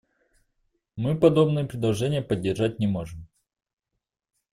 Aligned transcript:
Мы 0.95 1.15
подобные 1.15 1.63
предложения 1.65 2.23
поддержать 2.23 2.79
не 2.79 2.87
можем. 2.87 3.27